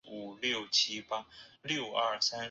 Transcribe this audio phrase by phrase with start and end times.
[0.03, 0.11] 详
[0.41, 1.23] 参集团
[2.21, 2.39] 军。